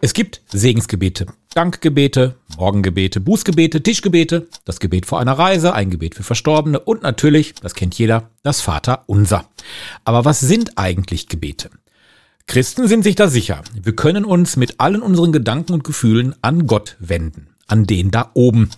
Es 0.00 0.14
gibt 0.14 0.40
Segensgebete, 0.50 1.26
Dankgebete, 1.52 2.36
Morgengebete, 2.56 3.20
Bußgebete, 3.20 3.82
Tischgebete, 3.82 4.48
das 4.64 4.80
Gebet 4.80 5.04
vor 5.04 5.20
einer 5.20 5.38
Reise, 5.38 5.74
ein 5.74 5.90
Gebet 5.90 6.14
für 6.14 6.22
Verstorbene 6.22 6.80
und 6.80 7.02
natürlich, 7.02 7.54
das 7.56 7.74
kennt 7.74 7.98
jeder, 7.98 8.30
das 8.44 8.62
Vaterunser. 8.62 9.44
Aber 10.04 10.24
was 10.24 10.40
sind 10.40 10.78
eigentlich 10.78 11.28
Gebete? 11.28 11.68
Christen 12.46 12.88
sind 12.88 13.04
sich 13.04 13.14
da 13.14 13.28
sicher. 13.28 13.60
Wir 13.74 13.94
können 13.94 14.24
uns 14.24 14.56
mit 14.56 14.80
allen 14.80 15.02
unseren 15.02 15.32
Gedanken 15.32 15.74
und 15.74 15.84
Gefühlen 15.84 16.34
an 16.40 16.66
Gott 16.66 16.96
wenden, 16.98 17.48
an 17.66 17.84
den 17.84 18.10
da 18.10 18.30
oben. 18.32 18.70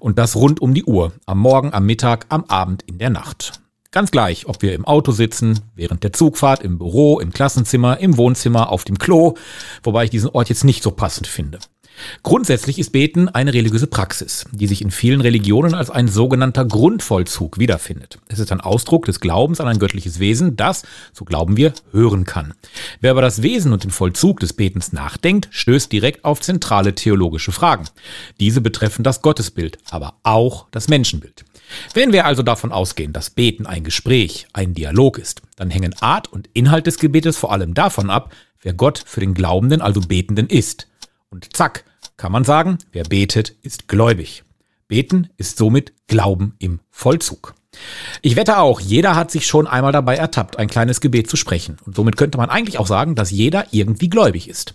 Und 0.00 0.18
das 0.18 0.34
rund 0.34 0.60
um 0.60 0.74
die 0.74 0.84
Uhr, 0.84 1.12
am 1.26 1.38
Morgen, 1.38 1.72
am 1.72 1.86
Mittag, 1.86 2.26
am 2.30 2.44
Abend, 2.44 2.82
in 2.86 2.98
der 2.98 3.10
Nacht. 3.10 3.60
Ganz 3.92 4.10
gleich, 4.10 4.46
ob 4.46 4.62
wir 4.62 4.74
im 4.74 4.84
Auto 4.84 5.12
sitzen, 5.12 5.60
während 5.74 6.02
der 6.04 6.12
Zugfahrt, 6.12 6.62
im 6.62 6.78
Büro, 6.78 7.20
im 7.20 7.32
Klassenzimmer, 7.32 7.98
im 7.98 8.16
Wohnzimmer, 8.16 8.70
auf 8.70 8.84
dem 8.84 8.98
Klo, 8.98 9.34
wobei 9.82 10.04
ich 10.04 10.10
diesen 10.10 10.30
Ort 10.30 10.48
jetzt 10.48 10.64
nicht 10.64 10.82
so 10.82 10.90
passend 10.90 11.26
finde. 11.26 11.58
Grundsätzlich 12.22 12.78
ist 12.78 12.92
Beten 12.92 13.28
eine 13.28 13.52
religiöse 13.52 13.86
Praxis, 13.86 14.46
die 14.52 14.66
sich 14.66 14.82
in 14.82 14.90
vielen 14.90 15.20
Religionen 15.20 15.74
als 15.74 15.90
ein 15.90 16.08
sogenannter 16.08 16.64
Grundvollzug 16.64 17.58
wiederfindet. 17.58 18.18
Es 18.28 18.38
ist 18.38 18.52
ein 18.52 18.60
Ausdruck 18.60 19.04
des 19.04 19.20
Glaubens 19.20 19.60
an 19.60 19.68
ein 19.68 19.78
göttliches 19.78 20.18
Wesen, 20.18 20.56
das, 20.56 20.82
so 21.12 21.24
glauben 21.24 21.56
wir, 21.56 21.72
hören 21.92 22.24
kann. 22.24 22.54
Wer 23.00 23.12
über 23.12 23.22
das 23.22 23.42
Wesen 23.42 23.72
und 23.72 23.84
den 23.84 23.90
Vollzug 23.90 24.40
des 24.40 24.52
Betens 24.52 24.92
nachdenkt, 24.92 25.48
stößt 25.50 25.90
direkt 25.92 26.24
auf 26.24 26.40
zentrale 26.40 26.94
theologische 26.94 27.52
Fragen. 27.52 27.86
Diese 28.38 28.60
betreffen 28.60 29.02
das 29.02 29.22
Gottesbild, 29.22 29.78
aber 29.90 30.14
auch 30.22 30.66
das 30.70 30.88
Menschenbild. 30.88 31.44
Wenn 31.94 32.12
wir 32.12 32.26
also 32.26 32.42
davon 32.42 32.72
ausgehen, 32.72 33.12
dass 33.12 33.30
Beten 33.30 33.66
ein 33.66 33.84
Gespräch, 33.84 34.46
ein 34.52 34.74
Dialog 34.74 35.18
ist, 35.18 35.42
dann 35.56 35.70
hängen 35.70 35.94
Art 36.00 36.32
und 36.32 36.48
Inhalt 36.52 36.86
des 36.86 36.98
Gebetes 36.98 37.36
vor 37.36 37.52
allem 37.52 37.74
davon 37.74 38.10
ab, 38.10 38.34
wer 38.62 38.74
Gott 38.74 39.02
für 39.06 39.20
den 39.20 39.34
Glaubenden, 39.34 39.80
also 39.80 40.00
Betenden 40.00 40.48
ist. 40.48 40.88
Und 41.30 41.56
zack, 41.56 41.84
kann 42.16 42.32
man 42.32 42.44
sagen, 42.44 42.78
wer 42.92 43.04
betet, 43.04 43.50
ist 43.62 43.86
gläubig. 43.86 44.42
Beten 44.88 45.28
ist 45.36 45.56
somit 45.56 45.92
Glauben 46.08 46.56
im 46.58 46.80
Vollzug. 46.90 47.54
Ich 48.20 48.34
wette 48.34 48.58
auch, 48.58 48.80
jeder 48.80 49.14
hat 49.14 49.30
sich 49.30 49.46
schon 49.46 49.68
einmal 49.68 49.92
dabei 49.92 50.16
ertappt, 50.16 50.58
ein 50.58 50.68
kleines 50.68 51.00
Gebet 51.00 51.30
zu 51.30 51.36
sprechen. 51.36 51.76
Und 51.86 51.94
somit 51.94 52.16
könnte 52.16 52.36
man 52.36 52.50
eigentlich 52.50 52.78
auch 52.78 52.88
sagen, 52.88 53.14
dass 53.14 53.30
jeder 53.30 53.66
irgendwie 53.70 54.10
gläubig 54.10 54.48
ist. 54.48 54.74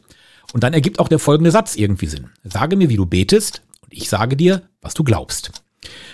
Und 0.53 0.63
dann 0.63 0.73
ergibt 0.73 0.99
auch 0.99 1.09
der 1.09 1.19
folgende 1.19 1.51
Satz 1.51 1.75
irgendwie 1.75 2.07
Sinn. 2.07 2.29
Sage 2.45 2.77
mir, 2.77 2.89
wie 2.89 2.95
du 2.95 3.05
betest, 3.05 3.61
und 3.81 3.91
ich 3.91 4.07
sage 4.07 4.37
dir, 4.37 4.61
was 4.81 4.93
du 4.93 5.03
glaubst. 5.03 5.51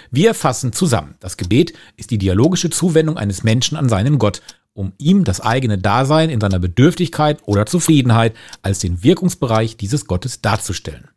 Wir 0.09 0.33
fassen 0.33 0.73
zusammen. 0.73 1.15
Das 1.19 1.37
Gebet 1.37 1.73
ist 1.97 2.09
die 2.09 2.17
dialogische 2.17 2.71
Zuwendung 2.71 3.17
eines 3.17 3.43
Menschen 3.43 3.77
an 3.77 3.87
seinen 3.87 4.17
Gott, 4.17 4.41
um 4.73 4.93
ihm 4.97 5.23
das 5.23 5.41
eigene 5.41 5.77
Dasein 5.77 6.29
in 6.29 6.41
seiner 6.41 6.59
Bedürftigkeit 6.59 7.39
oder 7.45 7.65
Zufriedenheit 7.65 8.35
als 8.61 8.79
den 8.79 9.03
Wirkungsbereich 9.03 9.77
dieses 9.77 10.05
Gottes 10.07 10.41
darzustellen. 10.41 11.09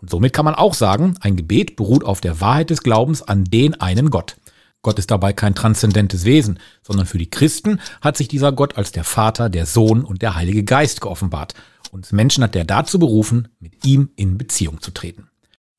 Und 0.00 0.10
somit 0.10 0.32
kann 0.32 0.44
man 0.44 0.54
auch 0.54 0.74
sagen, 0.74 1.16
ein 1.20 1.36
Gebet 1.36 1.76
beruht 1.76 2.04
auf 2.04 2.20
der 2.20 2.40
Wahrheit 2.40 2.70
des 2.70 2.82
Glaubens 2.82 3.22
an 3.22 3.44
den 3.44 3.80
einen 3.80 4.10
Gott. 4.10 4.36
Gott 4.82 4.98
ist 4.98 5.10
dabei 5.10 5.32
kein 5.32 5.54
transzendentes 5.54 6.24
Wesen, 6.24 6.58
sondern 6.82 7.06
für 7.06 7.16
die 7.16 7.30
Christen 7.30 7.80
hat 8.02 8.16
sich 8.16 8.28
dieser 8.28 8.52
Gott 8.52 8.76
als 8.76 8.92
der 8.92 9.04
Vater, 9.04 9.48
der 9.48 9.64
Sohn 9.64 10.04
und 10.04 10.20
der 10.20 10.34
Heilige 10.34 10.62
Geist 10.62 11.00
geoffenbart. 11.00 11.54
Uns 11.90 12.12
Menschen 12.12 12.44
hat 12.44 12.54
er 12.54 12.64
dazu 12.64 12.98
berufen, 12.98 13.48
mit 13.60 13.86
ihm 13.86 14.10
in 14.16 14.36
Beziehung 14.36 14.82
zu 14.82 14.90
treten. 14.90 15.28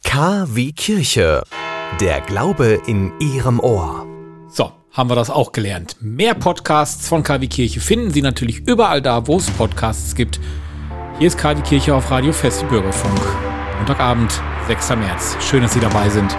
K 0.04 0.48
wie 0.50 0.74
Kirche. 0.74 1.44
Der 2.00 2.22
Glaube 2.22 2.82
in 2.88 3.12
Ihrem 3.20 3.60
Ohr. 3.60 4.15
Haben 4.96 5.10
wir 5.10 5.16
das 5.16 5.30
auch 5.30 5.52
gelernt. 5.52 5.98
Mehr 6.00 6.36
Podcasts 6.36 7.10
von 7.10 7.22
KW 7.22 7.48
Kirche 7.48 7.82
finden 7.82 8.12
Sie 8.12 8.22
natürlich 8.22 8.66
überall 8.66 9.02
da, 9.02 9.28
wo 9.28 9.36
es 9.36 9.52
Podcasts 9.52 10.16
gibt. 10.16 10.40
Hier 11.20 11.28
ist 11.28 11.38
KW 11.38 11.62
Kirche 11.64 11.94
auf 11.94 12.10
Radio 12.12 12.32
Feste 12.32 12.66
Bürgerfunk. 12.66 13.20
Montagabend, 13.78 14.42
6. 14.68 14.92
März. 14.92 15.36
Schön, 15.42 15.64
dass 15.64 15.74
Sie 15.74 15.82
dabei 15.82 16.08
sind. 16.08 16.34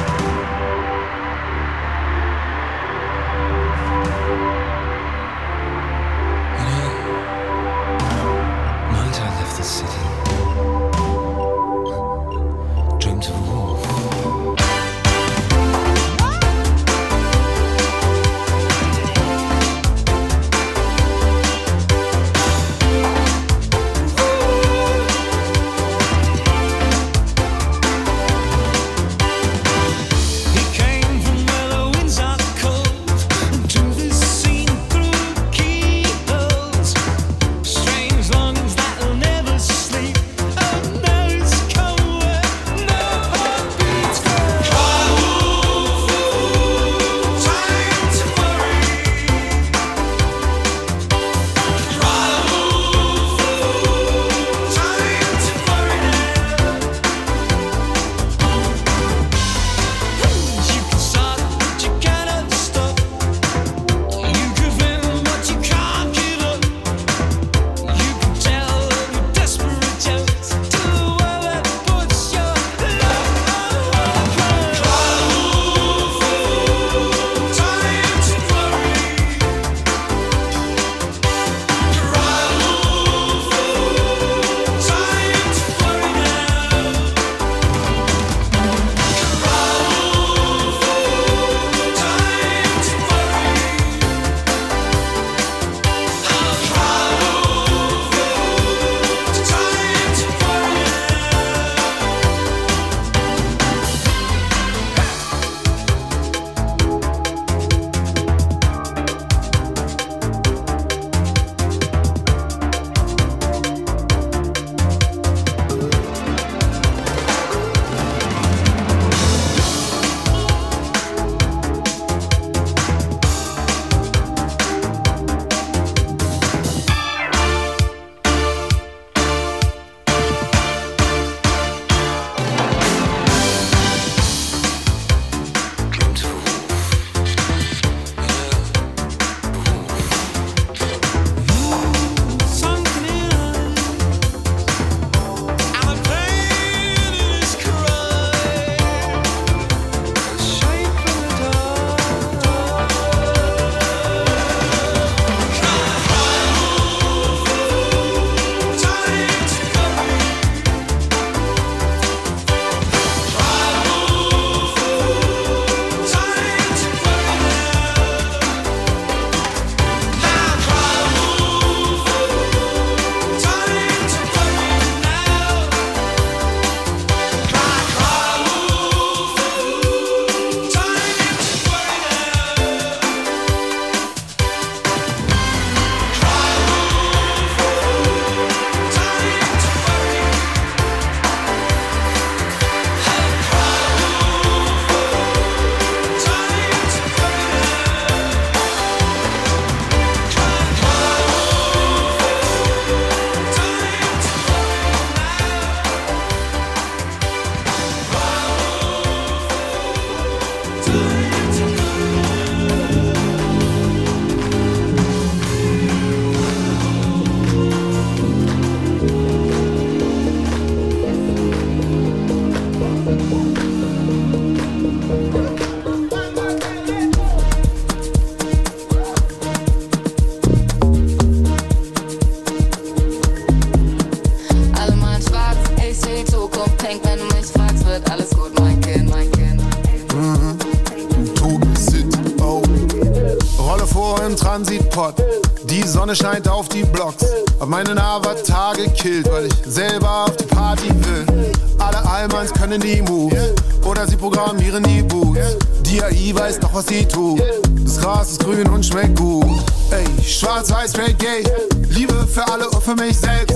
Scheint 246.17 246.49
auf 246.49 246.69
die 246.69 246.83
Blocks. 246.85 247.25
Hab 247.61 247.69
meinen 247.69 247.99
Avatar 247.99 248.75
gekillt, 248.75 249.31
weil 249.31 249.47
ich 249.47 249.55
selber 249.67 250.25
auf 250.25 250.37
die 250.37 250.45
Party 250.45 250.89
will. 250.89 251.53
Alle 251.79 252.05
Allmanns 252.09 252.53
können 252.53 252.81
die 252.81 253.03
Moves. 253.03 253.53
Oder 253.85 254.07
sie 254.07 254.17
programmieren 254.17 254.83
die 254.83 255.03
Boots. 255.03 255.57
Die 255.83 256.03
AI 256.03 256.35
weiß 256.35 256.61
doch, 256.61 256.75
was 256.75 256.87
sie 256.87 257.05
tut. 257.05 257.41
Das 257.85 257.99
Gras 257.99 258.33
ist 258.33 258.45
grün 258.45 258.69
und 258.69 258.85
schmeckt 258.85 259.19
gut. 259.19 259.47
Ey, 259.91 260.05
schwarz, 260.25 260.71
weiß, 260.71 260.91
straight, 260.91 261.19
gay. 261.19 261.45
Liebe 261.91 262.27
für 262.27 262.47
alle 262.49 262.69
und 262.69 262.83
für 262.83 262.95
mich 262.95 263.17
selbst. 263.17 263.55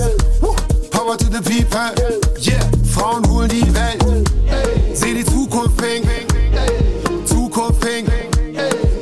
Power 0.91 1.17
to 1.17 1.25
the 1.25 1.41
people. 1.41 1.91
Yeah, 2.39 2.59
Frauen 2.93 3.27
holen 3.29 3.49
die 3.49 3.73
Welt. 3.73 4.29
Seh 4.93 5.13
die 5.13 5.25
Zukunft 5.25 5.77
pink. 5.77 6.05
Zukunft 7.25 7.79
pink. 7.81 8.09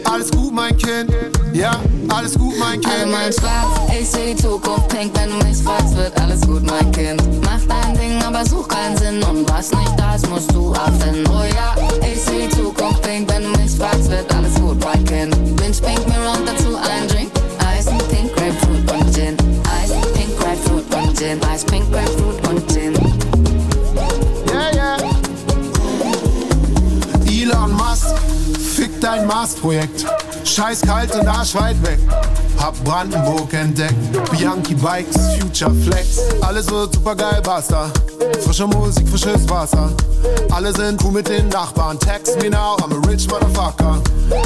Alles 0.05 0.31
gut, 0.31 0.53
mein 0.53 0.75
Kind. 0.77 1.11
Ja, 1.53 1.79
alles 2.11 2.37
gut, 2.37 2.57
mein 2.59 2.79
Kind. 2.81 2.93
Einmal 3.03 3.31
schwarz, 3.33 3.91
ich 3.99 4.09
seh 4.09 4.33
die 4.33 4.41
Zukunft 4.41 4.87
pink, 4.89 5.11
wenn 5.17 5.29
du 5.29 5.45
mich 5.45 5.57
fragst, 5.57 5.95
wird 5.95 6.19
alles 6.19 6.41
gut, 6.41 6.63
mein 6.63 6.91
Kind. 6.91 7.21
Mach 7.43 7.61
dein 7.67 7.97
Ding, 7.97 8.21
aber 8.23 8.45
such 8.45 8.67
keinen 8.67 8.97
Sinn 8.97 9.23
und 9.23 9.49
was 9.49 9.71
nicht 9.71 9.93
da 9.97 10.15
ist, 10.15 10.29
musst 10.29 10.51
du 10.53 10.73
abfinden. 10.73 11.25
Oh 11.27 11.43
ja, 11.43 11.75
ich 12.01 12.21
seh 12.21 12.47
die 12.47 12.55
Zukunft 12.55 13.01
pink, 13.03 13.29
wenn 13.31 13.43
du 13.43 13.49
mich 13.59 13.71
fragst, 13.71 14.09
wird 14.09 14.33
alles 14.33 14.55
gut, 14.55 14.83
mein 14.83 15.03
Kind. 15.05 15.35
Wünsch 15.61 15.79
Pink 15.79 16.07
Mirror 16.07 16.37
und 16.37 16.47
dazu 16.47 16.77
ein 16.77 17.07
Drink. 17.07 17.31
Eis, 17.59 17.85
Pink, 17.85 18.35
Grapefruit 18.35 18.91
und 18.91 19.13
Gin. 19.13 19.37
Eis, 19.81 19.91
Pink, 20.13 20.37
Grapefruit 20.39 20.95
und 20.95 21.17
Gin. 21.17 21.39
Eis, 21.51 21.63
Pink, 21.63 21.91
Grapefruit 21.91 22.47
und 22.47 22.71
Gin. 22.71 22.93
Yeah, 24.51 24.73
yeah. 24.73 24.97
Elon 27.27 27.71
Musk, 27.73 28.07
fick 28.75 28.99
dein 28.99 29.25
Mars-Projekt. 29.27 30.05
Scheiß 30.49 30.81
kalt 30.81 31.13
und 31.15 31.27
arschweit 31.27 31.81
weg. 31.83 31.99
Hab 32.57 32.75
Brandenburg 32.83 33.53
entdeckt. 33.53 33.93
Bianchi 34.31 34.73
Bikes, 34.73 35.15
Future 35.37 35.73
Flex. 35.85 36.19
Alles 36.41 36.69
wird 36.69 36.93
super 36.95 37.15
geil, 37.15 37.39
basta. 37.43 37.91
Frische 38.43 38.65
Musik, 38.67 39.07
frisches 39.07 39.47
Wasser. 39.47 39.91
Alle 40.51 40.73
sind 40.73 41.01
cool 41.03 41.11
mit 41.11 41.27
den 41.27 41.47
Nachbarn. 41.49 41.99
Text 41.99 42.41
me 42.41 42.49
now, 42.49 42.75
I'm 42.77 42.91
a 42.91 43.07
rich 43.07 43.27
motherfucker. 43.29 44.01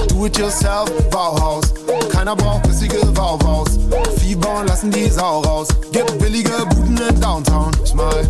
Do 0.10 0.26
it 0.26 0.38
yourself, 0.38 0.92
Bauhaus. 1.10 1.74
Keiner 2.12 2.36
braucht 2.36 2.64
bissige 2.64 3.06
Bauhaus. 3.08 3.70
Vieh 4.18 4.36
bauen 4.36 4.68
lassen 4.68 4.92
die 4.92 5.10
Sau 5.10 5.40
raus. 5.42 5.70
Gibt 5.92 6.20
billige 6.20 6.52
Buden 6.70 7.00
in 7.10 7.20
Downtown. 7.20 7.72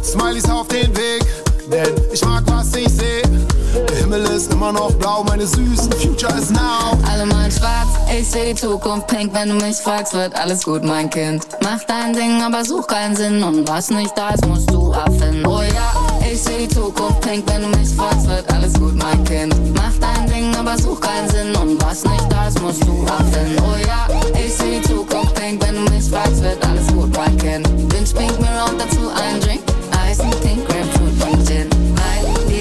Smileys 0.03 0.49
auf 0.49 0.67
den 0.67 0.95
Weg, 0.95 1.25
denn 1.71 1.93
ich 2.11 2.23
mag 2.25 2.43
was 2.47 2.75
ich 2.75 2.89
seh. 2.89 3.21
Der 3.89 3.97
Himmel 3.97 4.23
ist 4.23 4.51
immer 4.51 4.71
noch 4.71 4.91
blau, 4.93 5.23
meine 5.23 5.47
süßen 5.47 5.91
Future 5.93 6.33
is 6.37 6.49
now. 6.49 6.97
Alle 7.09 7.25
mal 7.25 7.51
schwarz, 7.51 7.87
ich 8.11 8.29
seh 8.29 8.53
die 8.53 8.55
Zukunft 8.55 9.07
pink, 9.07 9.33
wenn 9.33 9.49
du 9.49 9.55
mich 9.55 9.77
fragst, 9.77 10.13
wird 10.13 10.35
alles 10.35 10.63
gut, 10.63 10.83
mein 10.83 11.09
Kind. 11.09 11.47
Mach 11.61 11.83
dein 11.87 12.13
Ding, 12.13 12.41
aber 12.41 12.63
such 12.63 12.87
keinen 12.87 13.15
Sinn 13.15 13.41
und 13.43 13.67
was 13.67 13.89
nicht 13.89 14.15
da 14.17 14.29
ist, 14.29 14.45
musst 14.45 14.69
du 14.71 14.93
abfinden. 14.93 15.45
Oh 15.45 15.61
ja, 15.61 15.93
ich 16.31 16.41
seh 16.41 16.67
die 16.67 16.67
Zukunft 16.67 17.21
pink, 17.21 17.43
wenn 17.47 17.63
du 17.63 17.77
mich 17.77 17.89
fragst, 17.89 18.27
wird 18.27 18.51
alles 18.53 18.73
gut, 18.73 18.95
mein 18.95 19.23
Kind. 19.23 19.55
Mach 19.73 19.93
dein 19.99 20.27
Ding, 20.27 20.55
aber 20.55 20.77
such 20.77 21.01
keinen 21.01 21.29
Sinn 21.29 21.55
und 21.55 21.83
was 21.83 22.03
nicht 22.03 22.31
da 22.31 22.47
ist, 22.47 22.61
musst 22.61 22.83
du 22.83 23.05
abfinden. 23.07 23.57
Oh 23.59 23.77
ja, 23.87 24.07
ich 24.33 24.53
seh 24.53 24.79
die 24.79 24.87
Zukunft 24.87 25.33
pink, 25.35 25.65
wenn 25.65 25.75
du 25.75 25.91
mich 25.91 26.09
fragst, 26.09 26.43
wird 26.43 26.63
alles 26.65 26.87
gut, 26.87 27.15
mein 27.15 27.37
Kind. 27.37 27.67
Wünsch 27.93 28.13
Pink 28.13 28.39
Mirror 28.39 28.69
und 28.69 28.79
dazu 28.79 29.09
ein 29.15 29.39
Drink. 29.41 29.61
Eis, 30.05 30.17
Pink. 30.17 30.72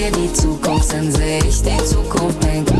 Wir 0.03 0.11
die 0.11 0.33
Zukunft 0.33 0.89
sind, 0.89 1.13
seh 1.13 1.39
ich 1.47 1.61
die 1.61 1.77
Zukunft 1.85 2.37
pink. 2.41 2.72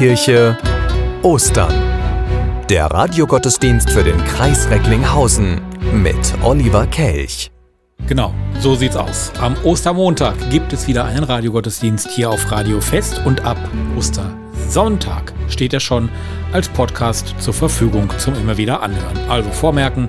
Kirche 0.00 0.56
Ostern. 1.22 1.74
Der 2.70 2.86
Radiogottesdienst 2.86 3.90
für 3.90 4.02
den 4.02 4.16
Kreis 4.24 4.66
Recklinghausen 4.70 5.60
mit 5.92 6.16
Oliver 6.42 6.86
Kelch. 6.86 7.50
Genau, 8.06 8.32
so 8.60 8.74
sieht's 8.74 8.96
aus. 8.96 9.30
Am 9.42 9.54
Ostermontag 9.62 10.36
gibt 10.48 10.72
es 10.72 10.88
wieder 10.88 11.04
einen 11.04 11.22
Radiogottesdienst 11.22 12.12
hier 12.12 12.30
auf 12.30 12.50
Radio 12.50 12.80
Fest 12.80 13.20
und 13.26 13.42
ab 13.42 13.58
Ostersonntag 13.94 15.34
steht 15.50 15.74
er 15.74 15.80
schon 15.80 16.08
als 16.54 16.70
Podcast 16.70 17.34
zur 17.38 17.52
Verfügung 17.52 18.08
zum 18.16 18.34
immer 18.36 18.56
wieder 18.56 18.82
anhören. 18.82 19.18
Also 19.28 19.50
vormerken, 19.50 20.08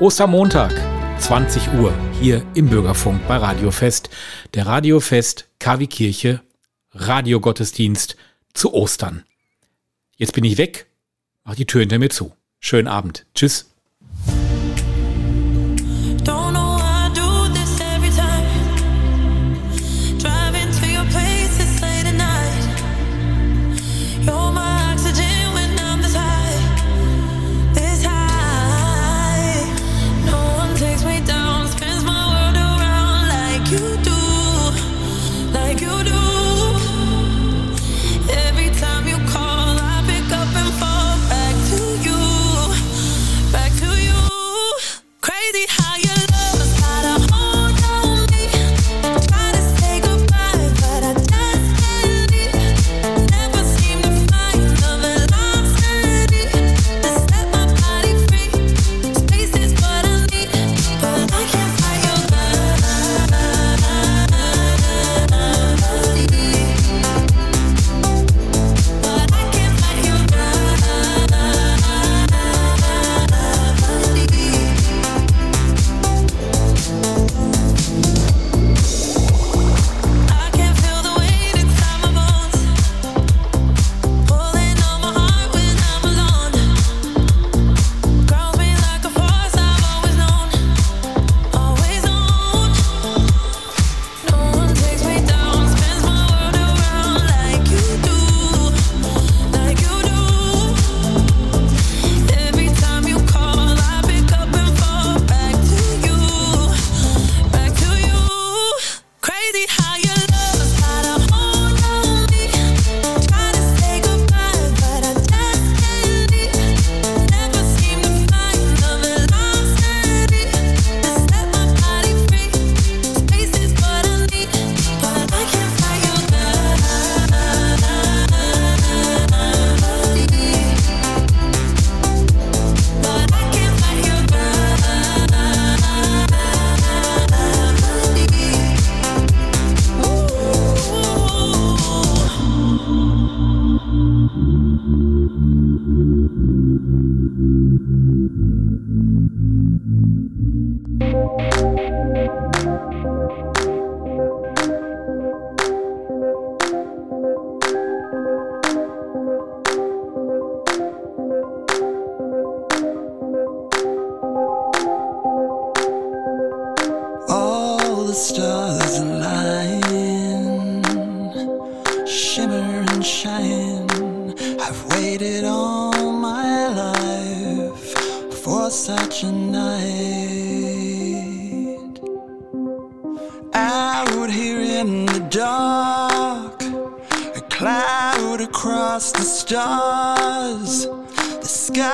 Ostermontag 0.00 0.74
20 1.18 1.62
Uhr 1.78 1.94
hier 2.20 2.42
im 2.52 2.68
Bürgerfunk 2.68 3.26
bei 3.26 3.38
Radio 3.38 3.70
Fest, 3.70 4.10
der 4.52 4.66
Radio 4.66 5.00
Fest 5.00 5.48
KW 5.58 5.86
Kirche 5.86 6.42
Radiogottesdienst 6.92 8.18
zu 8.52 8.74
Ostern. 8.74 9.24
Jetzt 10.20 10.34
bin 10.34 10.44
ich 10.44 10.58
weg, 10.58 10.86
mach 11.44 11.54
die 11.54 11.64
Tür 11.64 11.80
hinter 11.80 11.98
mir 11.98 12.10
zu. 12.10 12.36
Schönen 12.60 12.88
Abend. 12.88 13.24
Tschüss. 13.34 13.69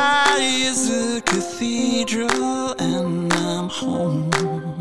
sky 0.06 0.38
is 0.40 0.90
a 0.90 1.20
cathedral, 1.22 2.74
and 2.78 3.32
I'm 3.32 3.68
home. 3.68 4.75